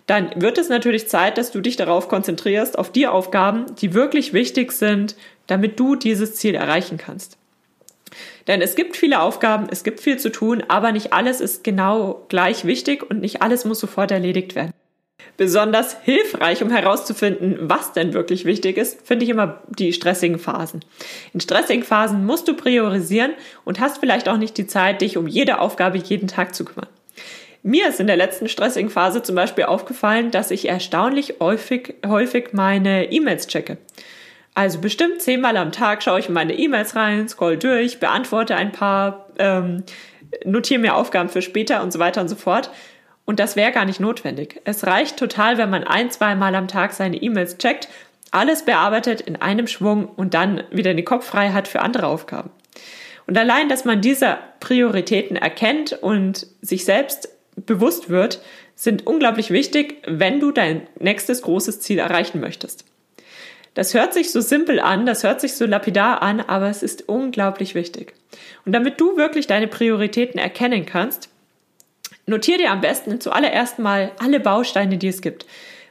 dann 0.09 0.31
wird 0.35 0.57
es 0.57 0.69
natürlich 0.69 1.07
Zeit, 1.07 1.37
dass 1.37 1.51
du 1.51 1.61
dich 1.61 1.75
darauf 1.75 2.07
konzentrierst, 2.07 2.79
auf 2.79 2.91
die 2.91 3.05
Aufgaben, 3.05 3.67
die 3.75 3.93
wirklich 3.93 4.33
wichtig 4.33 4.71
sind, 4.71 5.15
damit 5.45 5.79
du 5.79 5.95
dieses 5.95 6.33
Ziel 6.33 6.55
erreichen 6.55 6.97
kannst. 6.97 7.37
Denn 8.47 8.61
es 8.61 8.73
gibt 8.73 8.97
viele 8.97 9.21
Aufgaben, 9.21 9.67
es 9.69 9.83
gibt 9.83 9.99
viel 9.99 10.17
zu 10.17 10.31
tun, 10.31 10.63
aber 10.67 10.91
nicht 10.91 11.13
alles 11.13 11.41
ist 11.41 11.63
genau 11.63 12.25
gleich 12.27 12.65
wichtig 12.65 13.07
und 13.07 13.21
nicht 13.21 13.43
alles 13.43 13.65
muss 13.65 13.79
sofort 13.79 14.09
erledigt 14.09 14.55
werden. 14.55 14.71
Besonders 15.37 15.95
hilfreich, 16.01 16.63
um 16.63 16.71
herauszufinden, 16.71 17.57
was 17.61 17.93
denn 17.93 18.13
wirklich 18.13 18.45
wichtig 18.45 18.77
ist, 18.77 19.05
finde 19.05 19.25
ich 19.25 19.29
immer 19.29 19.61
die 19.67 19.93
stressigen 19.93 20.39
Phasen. 20.39 20.83
In 21.35 21.39
stressigen 21.39 21.83
Phasen 21.83 22.25
musst 22.25 22.47
du 22.47 22.55
priorisieren 22.55 23.33
und 23.63 23.79
hast 23.79 23.99
vielleicht 23.99 24.27
auch 24.27 24.37
nicht 24.37 24.57
die 24.57 24.65
Zeit, 24.65 25.01
dich 25.01 25.17
um 25.17 25.27
jede 25.27 25.59
Aufgabe 25.59 25.99
jeden 25.99 26.27
Tag 26.27 26.55
zu 26.55 26.65
kümmern. 26.65 26.89
Mir 27.61 27.89
ist 27.89 27.99
in 27.99 28.07
der 28.07 28.15
letzten 28.15 28.47
stressigen 28.47 28.89
Phase 28.89 29.21
zum 29.21 29.35
Beispiel 29.35 29.65
aufgefallen, 29.65 30.31
dass 30.31 30.51
ich 30.51 30.67
erstaunlich 30.67 31.35
häufig, 31.39 31.95
häufig 32.05 32.53
meine 32.53 33.11
E-Mails 33.11 33.47
checke. 33.47 33.77
Also 34.53 34.79
bestimmt 34.79 35.21
zehnmal 35.21 35.57
am 35.57 35.71
Tag 35.71 36.01
schaue 36.01 36.19
ich 36.19 36.27
in 36.27 36.33
meine 36.33 36.53
E-Mails 36.53 36.95
rein, 36.95 37.27
scroll 37.27 37.57
durch, 37.57 37.99
beantworte 37.99 38.55
ein 38.55 38.71
paar, 38.71 39.27
ähm, 39.37 39.83
notiere 40.45 40.79
mir 40.79 40.95
Aufgaben 40.95 41.29
für 41.29 41.41
später 41.41 41.83
und 41.83 41.91
so 41.91 41.99
weiter 41.99 42.21
und 42.21 42.29
so 42.29 42.35
fort. 42.35 42.71
Und 43.25 43.39
das 43.39 43.55
wäre 43.55 43.71
gar 43.71 43.85
nicht 43.85 43.99
notwendig. 43.99 44.59
Es 44.63 44.87
reicht 44.87 45.17
total, 45.17 45.57
wenn 45.57 45.69
man 45.69 45.83
ein, 45.83 46.09
zwei 46.11 46.35
Mal 46.35 46.55
am 46.55 46.67
Tag 46.67 46.93
seine 46.93 47.17
E-Mails 47.17 47.57
checkt, 47.57 47.87
alles 48.31 48.63
bearbeitet 48.63 49.21
in 49.21 49.35
einem 49.35 49.67
Schwung 49.67 50.07
und 50.07 50.33
dann 50.33 50.63
wieder 50.71 50.93
den 50.93 51.05
Kopf 51.05 51.25
frei 51.25 51.49
hat 51.49 51.67
für 51.67 51.81
andere 51.81 52.07
Aufgaben. 52.07 52.49
Und 53.27 53.37
allein, 53.37 53.69
dass 53.69 53.85
man 53.85 54.01
diese 54.01 54.37
Prioritäten 54.59 55.35
erkennt 55.35 55.93
und 55.93 56.47
sich 56.61 56.85
selbst 56.85 57.29
bewusst 57.65 58.09
wird, 58.09 58.41
sind 58.75 59.05
unglaublich 59.05 59.51
wichtig, 59.51 60.01
wenn 60.05 60.39
du 60.39 60.51
dein 60.51 60.87
nächstes 60.99 61.41
großes 61.41 61.79
Ziel 61.79 61.99
erreichen 61.99 62.39
möchtest. 62.39 62.85
Das 63.73 63.93
hört 63.93 64.13
sich 64.13 64.31
so 64.31 64.41
simpel 64.41 64.79
an, 64.79 65.05
das 65.05 65.23
hört 65.23 65.41
sich 65.41 65.53
so 65.53 65.65
lapidar 65.65 66.21
an, 66.21 66.41
aber 66.41 66.69
es 66.69 66.83
ist 66.83 67.07
unglaublich 67.07 67.75
wichtig. 67.75 68.13
Und 68.65 68.73
damit 68.73 68.99
du 68.99 69.15
wirklich 69.15 69.47
deine 69.47 69.67
Prioritäten 69.67 70.39
erkennen 70.39 70.85
kannst, 70.85 71.29
notier 72.25 72.57
dir 72.57 72.71
am 72.71 72.81
besten 72.81 73.21
zuallererst 73.21 73.79
mal 73.79 74.11
alle 74.19 74.39
Bausteine, 74.39 74.97
die 74.97 75.07
es 75.07 75.21
gibt. 75.21 75.45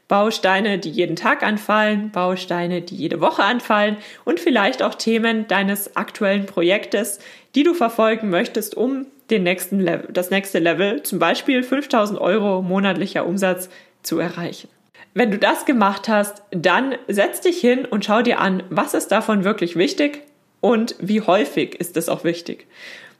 Bausteine, 0.08 0.78
die 0.78 0.90
jeden 0.90 1.16
Tag 1.16 1.42
anfallen, 1.42 2.10
Bausteine, 2.10 2.80
die 2.80 2.96
jede 2.96 3.20
Woche 3.20 3.42
anfallen 3.44 3.98
und 4.24 4.40
vielleicht 4.40 4.82
auch 4.82 4.94
Themen 4.94 5.46
deines 5.48 5.96
aktuellen 5.96 6.46
Projektes, 6.46 7.18
die 7.54 7.62
du 7.62 7.74
verfolgen 7.74 8.30
möchtest, 8.30 8.74
um 8.74 9.06
den 9.30 9.42
nächsten 9.42 9.80
Level, 9.80 10.08
das 10.12 10.30
nächste 10.30 10.58
Level, 10.58 11.02
zum 11.02 11.18
Beispiel 11.18 11.62
5000 11.62 12.20
Euro 12.20 12.62
monatlicher 12.62 13.26
Umsatz 13.26 13.68
zu 14.02 14.18
erreichen. 14.18 14.68
Wenn 15.14 15.30
du 15.30 15.38
das 15.38 15.64
gemacht 15.64 16.08
hast, 16.08 16.42
dann 16.50 16.94
setz 17.08 17.40
dich 17.40 17.58
hin 17.58 17.84
und 17.84 18.04
schau 18.04 18.22
dir 18.22 18.40
an, 18.40 18.62
was 18.70 18.94
ist 18.94 19.08
davon 19.08 19.44
wirklich 19.44 19.76
wichtig 19.76 20.22
und 20.60 20.94
wie 21.00 21.20
häufig 21.20 21.74
ist 21.80 21.96
es 21.96 22.08
auch 22.08 22.24
wichtig. 22.24 22.66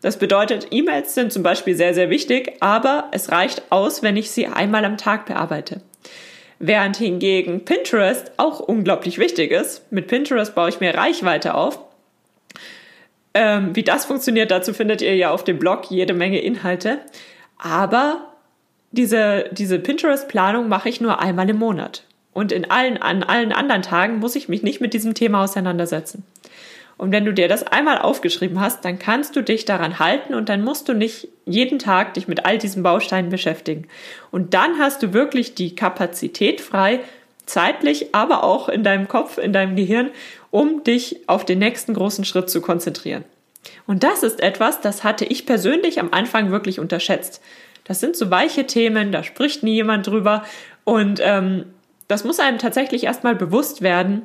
Das 0.01 0.19
bedeutet, 0.19 0.69
E-Mails 0.71 1.15
sind 1.15 1.33
zum 1.33 1.43
Beispiel 1.43 1.75
sehr, 1.75 1.93
sehr 1.93 2.09
wichtig, 2.09 2.53
aber 2.61 3.09
es 3.11 3.33
reicht 3.33 3.63
aus, 3.71 4.03
wenn 4.03 4.17
ich 4.17 4.31
sie 4.31 4.47
einmal 4.47 4.85
am 4.85 4.97
Tag 4.97 5.27
bearbeite. 5.27 5.81
Während 6.61 6.97
hingegen 6.97 7.65
Pinterest 7.65 8.33
auch 8.37 8.61
unglaublich 8.61 9.19
wichtig 9.19 9.51
ist. 9.51 9.91
Mit 9.93 10.09
Pinterest 10.09 10.55
baue 10.55 10.69
ich 10.69 10.81
mir 10.81 10.95
Reichweite 10.95 11.55
auf 11.55 11.81
ähm, 13.39 13.77
wie 13.77 13.85
das 13.85 14.05
funktioniert, 14.05 14.51
dazu 14.51 14.75
findet 14.75 15.01
ihr 15.01 15.15
ja 15.15 15.31
auf 15.31 15.45
dem 15.45 15.61
Blog 15.61 15.91
jede 15.91 16.13
Menge 16.13 16.41
Inhalte. 16.41 16.99
Aber 17.57 18.33
diese, 18.91 19.45
diese 19.53 19.79
Pinterest-Planung 19.79 20.69
mache 20.69 20.89
ich 20.89 21.01
nur 21.01 21.21
einmal 21.21 21.49
im 21.49 21.59
Monat. 21.59 22.03
Und 22.33 22.51
in 22.51 22.69
allen, 22.69 22.99
an 22.99 23.23
allen 23.23 23.53
anderen 23.53 23.83
Tagen 23.83 24.19
muss 24.19 24.35
ich 24.35 24.49
mich 24.49 24.65
nicht 24.65 24.81
mit 24.81 24.93
diesem 24.93 25.15
Thema 25.15 25.45
auseinandersetzen. 25.45 26.25
Und 26.97 27.13
wenn 27.13 27.25
du 27.25 27.33
dir 27.33 27.47
das 27.47 27.63
einmal 27.63 27.99
aufgeschrieben 27.99 28.61
hast, 28.61 28.85
dann 28.85 28.99
kannst 28.99 29.37
du 29.37 29.43
dich 29.43 29.65
daran 29.65 30.01
halten 30.01 30.35
und 30.35 30.49
dann 30.49 30.65
musst 30.65 30.89
du 30.89 30.95
nicht 30.95 31.29
jeden 31.47 31.79
Tag 31.79 32.15
dich 32.15 32.27
mit 32.27 32.45
all 32.45 32.59
diesen 32.59 32.83
Bausteinen 32.83 33.31
beschäftigen. 33.31 33.87
Und 34.33 34.53
dann 34.53 34.81
hast 34.81 35.05
du 35.05 35.13
wirklich 35.13 35.55
die 35.55 35.77
Kapazität 35.77 36.61
frei, 36.61 37.01
zeitlich, 37.49 38.15
aber 38.15 38.45
auch 38.45 38.69
in 38.69 38.85
deinem 38.85 39.09
Kopf, 39.09 39.39
in 39.39 39.53
deinem 39.53 39.77
Gehirn, 39.77 40.11
um 40.51 40.85
dich 40.85 41.29
auf 41.29 41.45
den 41.45 41.59
nächsten 41.59 41.95
großen 41.95 42.25
Schritt 42.25 42.51
zu 42.51 42.61
konzentrieren. 42.61 43.25
Und 43.87 44.03
das 44.03 44.23
ist 44.23 44.41
etwas, 44.41 44.81
das 44.81 45.05
hatte 45.05 45.25
ich 45.25 45.47
persönlich 45.47 46.01
am 46.01 46.13
Anfang 46.13 46.51
wirklich 46.51 46.79
unterschätzt. 46.81 47.43
Das 47.85 48.01
sind 48.01 48.17
so 48.17 48.31
weiche 48.31 48.67
Themen, 48.67 49.13
da 49.13 49.23
spricht 49.23 49.63
nie 49.63 49.75
jemand 49.75 50.07
drüber. 50.07 50.45
Und 50.85 51.21
ähm, 51.23 51.65
das 52.07 52.25
muss 52.25 52.39
einem 52.39 52.59
tatsächlich 52.59 53.05
erstmal 53.05 53.35
bewusst 53.35 53.83
werden, 53.83 54.23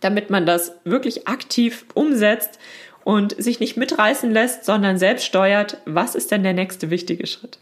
damit 0.00 0.30
man 0.30 0.46
das 0.46 0.72
wirklich 0.84 1.28
aktiv 1.28 1.86
umsetzt 1.94 2.58
und 3.04 3.40
sich 3.42 3.60
nicht 3.60 3.76
mitreißen 3.76 4.30
lässt, 4.30 4.64
sondern 4.64 4.98
selbst 4.98 5.24
steuert, 5.24 5.78
was 5.84 6.14
ist 6.14 6.30
denn 6.30 6.42
der 6.42 6.54
nächste 6.54 6.90
wichtige 6.90 7.26
Schritt. 7.26 7.58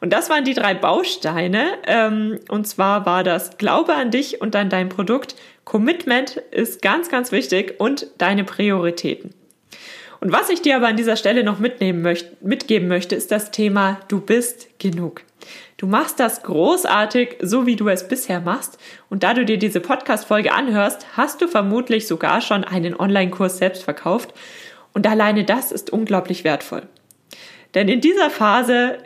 Und 0.00 0.12
das 0.12 0.30
waren 0.30 0.44
die 0.44 0.54
drei 0.54 0.74
Bausteine. 0.74 1.66
Ähm, 1.86 2.40
und 2.48 2.66
zwar 2.66 3.06
war 3.06 3.24
das 3.24 3.58
Glaube 3.58 3.94
an 3.94 4.10
dich 4.10 4.40
und 4.40 4.56
an 4.56 4.70
dein 4.70 4.88
Produkt. 4.88 5.36
Commitment 5.64 6.36
ist 6.50 6.82
ganz, 6.82 7.08
ganz 7.08 7.32
wichtig 7.32 7.74
und 7.78 8.06
deine 8.18 8.44
Prioritäten. 8.44 9.34
Und 10.20 10.32
was 10.32 10.50
ich 10.50 10.60
dir 10.60 10.76
aber 10.76 10.88
an 10.88 10.96
dieser 10.96 11.16
Stelle 11.16 11.44
noch 11.44 11.58
mitnehmen 11.58 12.02
möchte, 12.02 12.36
mitgeben 12.42 12.88
möchte, 12.88 13.14
ist 13.14 13.30
das 13.30 13.50
Thema, 13.50 14.00
du 14.08 14.20
bist 14.20 14.78
genug. 14.78 15.22
Du 15.78 15.86
machst 15.86 16.20
das 16.20 16.42
großartig, 16.42 17.38
so 17.40 17.64
wie 17.64 17.76
du 17.76 17.88
es 17.88 18.06
bisher 18.06 18.40
machst. 18.40 18.78
Und 19.08 19.22
da 19.22 19.32
du 19.32 19.46
dir 19.46 19.58
diese 19.58 19.80
Podcast-Folge 19.80 20.52
anhörst, 20.52 21.16
hast 21.16 21.40
du 21.40 21.48
vermutlich 21.48 22.06
sogar 22.06 22.42
schon 22.42 22.64
einen 22.64 22.94
Online-Kurs 22.94 23.56
selbst 23.56 23.82
verkauft. 23.82 24.34
Und 24.92 25.06
alleine 25.06 25.44
das 25.44 25.72
ist 25.72 25.90
unglaublich 25.90 26.44
wertvoll. 26.44 26.82
Denn 27.74 27.88
in 27.88 28.02
dieser 28.02 28.28
Phase 28.28 28.98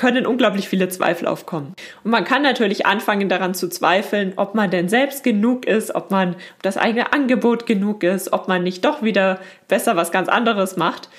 können 0.00 0.24
unglaublich 0.24 0.66
viele 0.66 0.88
Zweifel 0.88 1.28
aufkommen. 1.28 1.74
Und 2.04 2.10
man 2.10 2.24
kann 2.24 2.40
natürlich 2.40 2.86
anfangen 2.86 3.28
daran 3.28 3.52
zu 3.52 3.68
zweifeln, 3.68 4.32
ob 4.36 4.54
man 4.54 4.70
denn 4.70 4.88
selbst 4.88 5.22
genug 5.22 5.66
ist, 5.66 5.94
ob 5.94 6.10
man 6.10 6.30
ob 6.30 6.62
das 6.62 6.78
eigene 6.78 7.12
Angebot 7.12 7.66
genug 7.66 8.02
ist, 8.02 8.32
ob 8.32 8.48
man 8.48 8.62
nicht 8.62 8.82
doch 8.86 9.02
wieder 9.02 9.40
besser 9.68 9.96
was 9.96 10.10
ganz 10.10 10.30
anderes 10.30 10.78
macht. 10.78 11.10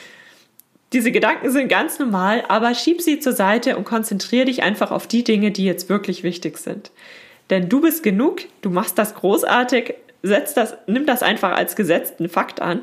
Diese 0.94 1.12
Gedanken 1.12 1.52
sind 1.52 1.68
ganz 1.68 2.00
normal, 2.00 2.44
aber 2.48 2.74
schieb 2.74 3.04
sie 3.04 3.20
zur 3.20 3.34
Seite 3.34 3.78
und 3.78 3.84
konzentriere 3.84 4.46
dich 4.46 4.64
einfach 4.64 4.90
auf 4.90 5.06
die 5.06 5.24
Dinge, 5.24 5.52
die 5.52 5.66
jetzt 5.66 5.88
wirklich 5.88 6.24
wichtig 6.24 6.58
sind. 6.58 6.90
Denn 7.52 7.70
du 7.70 7.82
bist 7.82 8.02
genug, 8.02 8.42
du 8.64 8.72
machst 8.72 8.98
das 8.98 9.14
großartig, 9.14 9.94
setz 10.24 10.56
das, 10.56 10.76
nimm 10.88 11.06
das 11.06 11.22
einfach 11.22 11.56
als 11.56 11.76
gesetzten 11.76 12.30
Fakt 12.30 12.64
an 12.64 12.82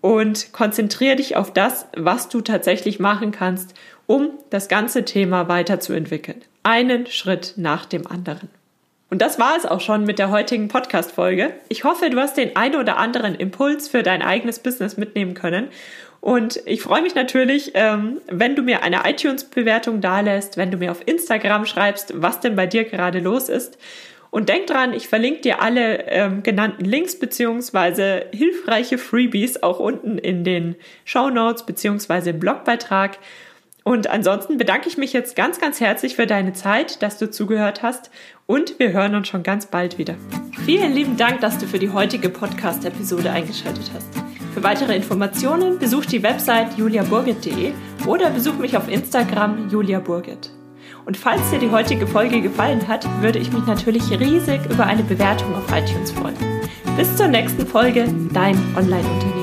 und 0.00 0.54
konzentriere 0.54 1.16
dich 1.16 1.36
auf 1.36 1.52
das, 1.52 1.88
was 1.94 2.30
du 2.30 2.40
tatsächlich 2.40 3.00
machen 3.00 3.32
kannst, 3.32 3.74
um 4.06 4.30
das 4.50 4.68
ganze 4.68 5.04
Thema 5.04 5.48
weiterzuentwickeln. 5.48 6.42
Einen 6.62 7.06
Schritt 7.06 7.54
nach 7.56 7.86
dem 7.86 8.06
anderen. 8.06 8.48
Und 9.08 9.22
das 9.22 9.38
war 9.38 9.56
es 9.56 9.66
auch 9.66 9.80
schon 9.80 10.04
mit 10.04 10.18
der 10.18 10.30
heutigen 10.30 10.68
Podcast-Folge. 10.68 11.54
Ich 11.68 11.84
hoffe, 11.84 12.10
du 12.10 12.18
hast 12.18 12.36
den 12.36 12.56
einen 12.56 12.74
oder 12.74 12.96
anderen 12.96 13.36
Impuls 13.36 13.88
für 13.88 14.02
dein 14.02 14.20
eigenes 14.20 14.58
Business 14.58 14.96
mitnehmen 14.96 15.34
können. 15.34 15.68
Und 16.20 16.60
ich 16.66 16.82
freue 16.82 17.02
mich 17.02 17.14
natürlich, 17.14 17.70
ähm, 17.74 18.20
wenn 18.26 18.56
du 18.56 18.62
mir 18.62 18.82
eine 18.82 19.08
iTunes-Bewertung 19.08 20.00
dalässt, 20.00 20.56
wenn 20.56 20.72
du 20.72 20.76
mir 20.76 20.90
auf 20.90 21.06
Instagram 21.06 21.66
schreibst, 21.66 22.20
was 22.20 22.40
denn 22.40 22.56
bei 22.56 22.66
dir 22.66 22.82
gerade 22.82 23.20
los 23.20 23.48
ist. 23.48 23.78
Und 24.30 24.48
denk 24.48 24.66
dran, 24.66 24.92
ich 24.92 25.06
verlinke 25.06 25.42
dir 25.42 25.62
alle 25.62 26.08
ähm, 26.08 26.42
genannten 26.42 26.84
Links 26.84 27.16
beziehungsweise 27.16 28.26
hilfreiche 28.32 28.98
Freebies 28.98 29.62
auch 29.62 29.78
unten 29.78 30.18
in 30.18 30.42
den 30.42 30.74
Show 31.04 31.30
Notes 31.30 31.64
beziehungsweise 31.64 32.30
im 32.30 32.40
Blogbeitrag. 32.40 33.18
Und 33.86 34.10
ansonsten 34.10 34.58
bedanke 34.58 34.88
ich 34.88 34.96
mich 34.96 35.12
jetzt 35.12 35.36
ganz, 35.36 35.60
ganz 35.60 35.78
herzlich 35.78 36.16
für 36.16 36.26
deine 36.26 36.52
Zeit, 36.52 37.04
dass 37.04 37.18
du 37.18 37.30
zugehört 37.30 37.84
hast 37.84 38.10
und 38.44 38.80
wir 38.80 38.92
hören 38.92 39.14
uns 39.14 39.28
schon 39.28 39.44
ganz 39.44 39.66
bald 39.66 39.96
wieder. 39.96 40.16
Vielen 40.64 40.92
lieben 40.92 41.16
Dank, 41.16 41.40
dass 41.40 41.56
du 41.58 41.68
für 41.68 41.78
die 41.78 41.90
heutige 41.90 42.28
Podcast-Episode 42.28 43.30
eingeschaltet 43.30 43.88
hast. 43.94 44.08
Für 44.52 44.64
weitere 44.64 44.96
Informationen 44.96 45.78
besuch 45.78 46.04
die 46.04 46.24
Website 46.24 46.76
juliaburgit.de 46.76 47.74
oder 48.08 48.30
besuch 48.30 48.58
mich 48.58 48.76
auf 48.76 48.88
Instagram 48.88 49.68
juliaburgit. 49.70 50.50
Und 51.04 51.16
falls 51.16 51.48
dir 51.50 51.60
die 51.60 51.70
heutige 51.70 52.08
Folge 52.08 52.40
gefallen 52.40 52.88
hat, 52.88 53.06
würde 53.22 53.38
ich 53.38 53.52
mich 53.52 53.66
natürlich 53.66 54.10
riesig 54.10 54.62
über 54.68 54.84
eine 54.84 55.04
Bewertung 55.04 55.54
auf 55.54 55.70
iTunes 55.70 56.10
freuen. 56.10 56.34
Bis 56.96 57.16
zur 57.16 57.28
nächsten 57.28 57.64
Folge, 57.64 58.12
dein 58.32 58.56
Online-Unternehmen. 58.76 59.35